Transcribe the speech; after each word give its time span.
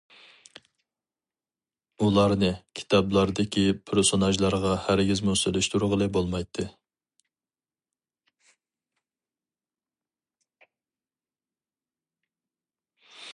ئۇلارنى 2.05 2.49
كىتابلاردىكى 2.79 3.65
پېرسوناژلارغا 3.89 4.71
ھەرگىزمۇ 4.87 5.35
سېلىشتۇرغىلى 5.41 6.09
بولمايتتى. 6.17 6.67